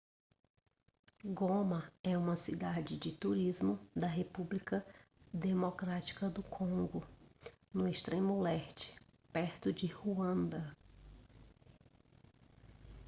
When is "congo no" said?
6.41-7.87